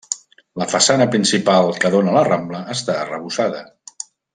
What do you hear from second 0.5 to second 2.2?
La façana principal que dóna a